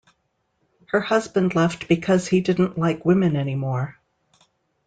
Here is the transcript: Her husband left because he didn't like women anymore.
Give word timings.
Her 0.87 0.99
husband 0.99 1.53
left 1.53 1.87
because 1.87 2.27
he 2.27 2.41
didn't 2.41 2.75
like 2.75 3.05
women 3.05 3.35
anymore. 3.35 3.99